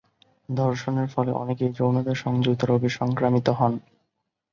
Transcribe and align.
ধর্ষণের 0.49 1.07
ফলে 1.07 1.31
অনেকেই 1.33 1.71
যৌনতা 1.73 2.13
সংযুক্ত 2.15 2.61
রোগে 2.65 2.89
সংক্রামিত 2.99 3.47
হন। 3.49 3.73